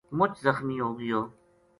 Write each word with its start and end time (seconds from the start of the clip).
مُچ 0.17 0.33
زخمی 0.45 0.77
ہو 0.81 0.89
گیو 0.97 1.21